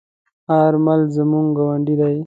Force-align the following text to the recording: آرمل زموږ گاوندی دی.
آرمل 0.59 1.01
زموږ 1.15 1.47
گاوندی 1.57 1.95
دی. 1.99 2.15